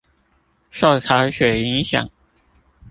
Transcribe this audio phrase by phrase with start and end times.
[0.71, 2.09] 受潮水影響